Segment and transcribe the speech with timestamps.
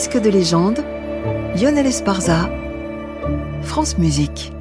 [0.00, 0.84] Disque de légende,
[1.56, 2.48] Lionel Esparza,
[3.62, 4.52] France Musique.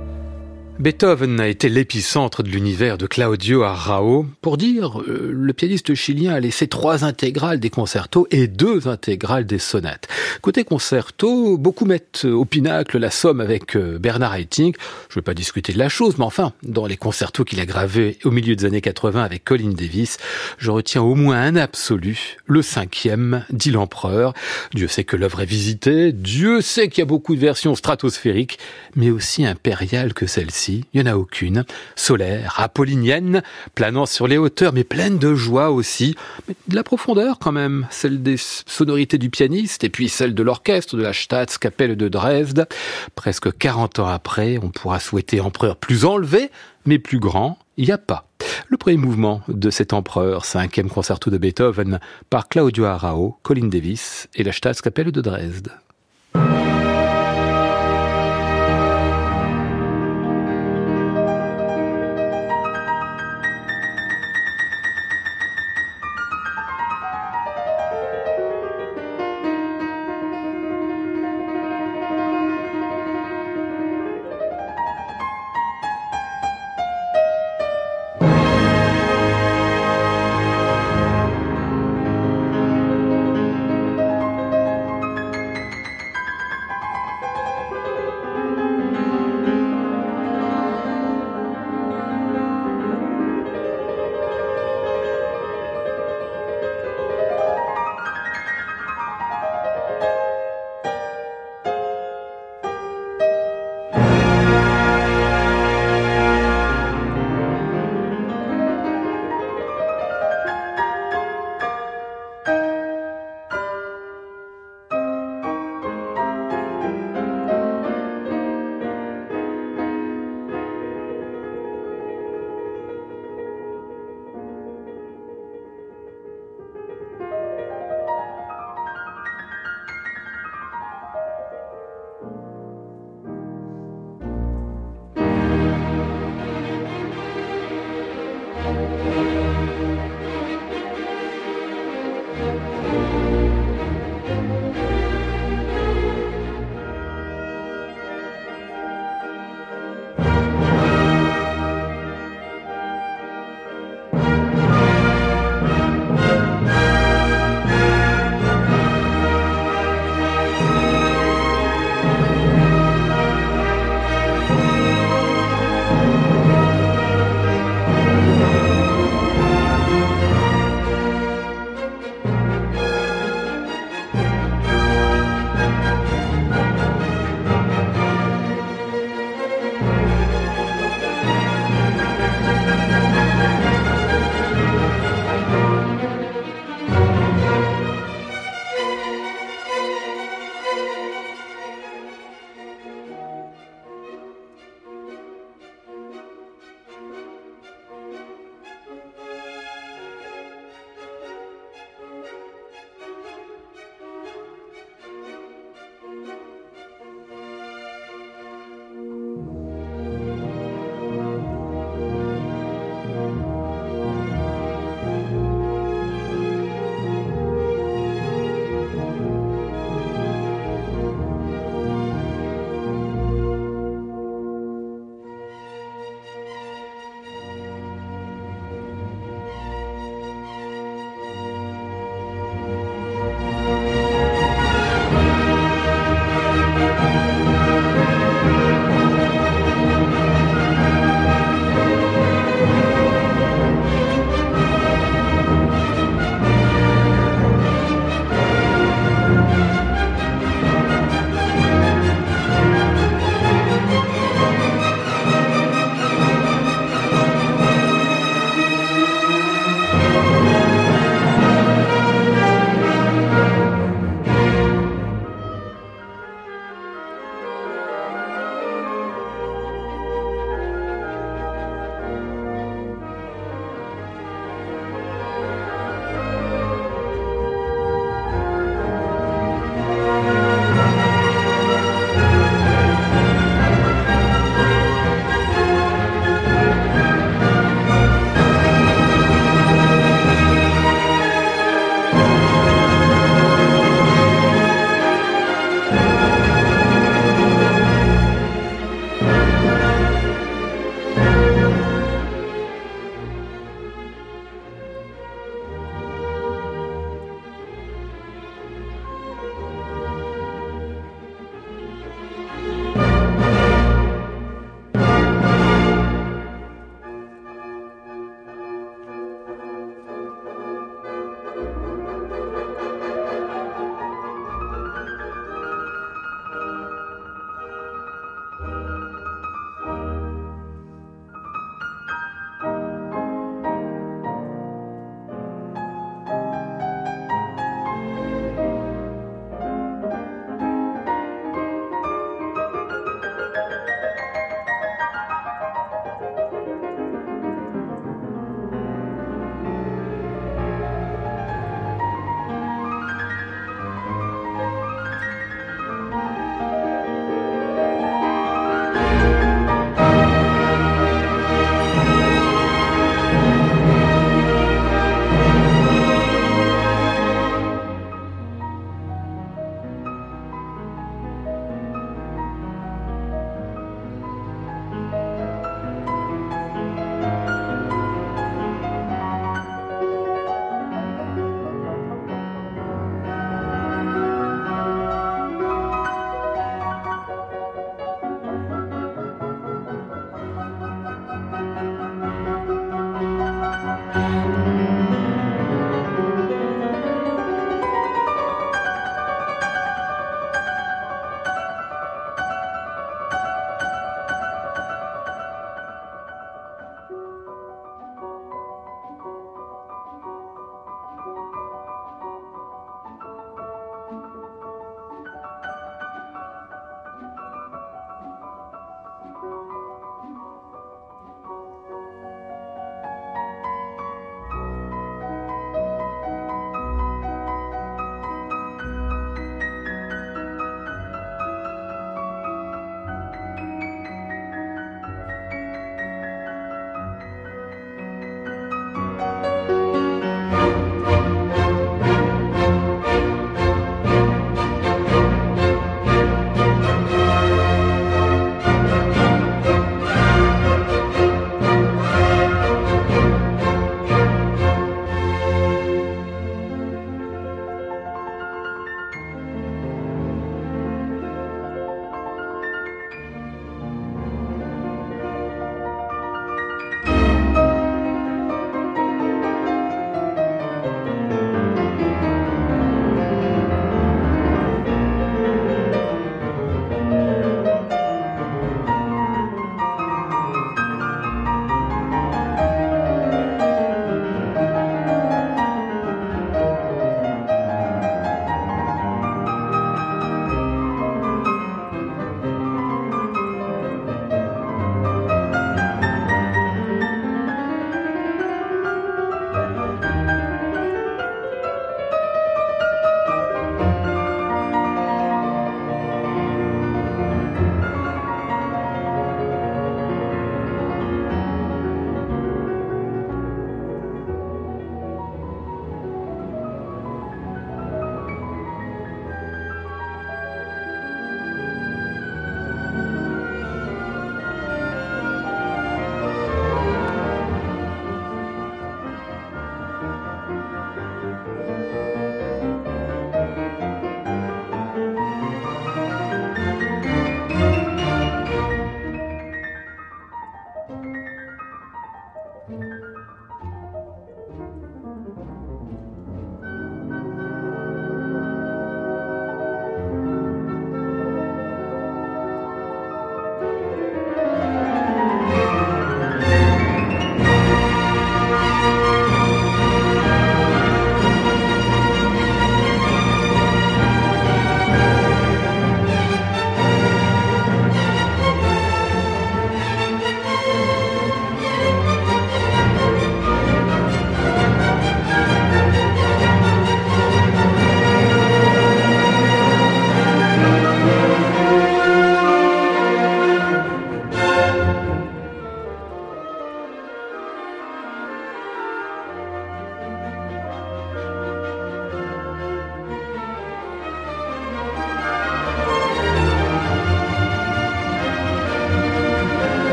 [0.79, 4.27] Beethoven a été l'épicentre de l'univers de Claudio Arrao.
[4.41, 9.47] Pour dire, euh, le pianiste chilien a laissé trois intégrales des concertos et deux intégrales
[9.47, 10.07] des sonates.
[10.41, 14.75] Côté concerto, beaucoup mettent au pinacle la somme avec euh, Bernard Haitink.
[15.09, 17.65] Je ne vais pas discuter de la chose, mais enfin, dans les concertos qu'il a
[17.65, 20.19] gravés au milieu des années 80 avec Colin Davis,
[20.59, 24.35] je retiens au moins un absolu, le cinquième, dit l'empereur.
[24.75, 28.59] Dieu sait que l'œuvre est visitée, Dieu sait qu'il y a beaucoup de versions stratosphériques,
[28.95, 31.65] mais aussi impériales que celle-ci il n'y en a aucune.
[31.95, 33.43] Solaire, apollinienne,
[33.75, 36.15] planant sur les hauteurs, mais pleine de joie aussi.
[36.47, 40.43] Mais de la profondeur quand même, celle des sonorités du pianiste et puis celle de
[40.43, 42.67] l'orchestre de la Staatskapelle de Dresde.
[43.15, 46.51] Presque 40 ans après, on pourra souhaiter empereur plus enlevé,
[46.85, 48.27] mais plus grand, il n'y a pas.
[48.67, 54.27] Le premier mouvement de cet empereur, cinquième concerto de Beethoven, par Claudio Arrao, Colin Davis
[54.35, 55.71] et la Staatskapelle de Dresde.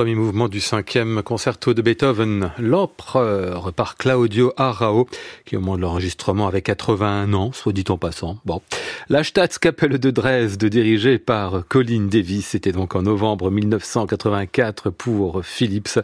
[0.00, 5.06] Premier mouvement du cinquième concerto de Beethoven, L'Empereur, par Claudio Arrao,
[5.44, 8.38] qui au moment de l'enregistrement avait 81 ans, soit dit en passant.
[8.46, 8.62] Bon.
[9.10, 15.98] La Staatskapelle de Dresde, dirigée par Colin Davis, c'était donc en novembre 1984 pour Philips.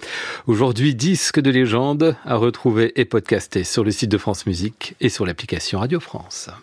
[0.46, 5.08] Aujourd'hui, disque de légende à retrouver et podcasté sur le site de France Musique et
[5.08, 6.50] sur l'application Radio France.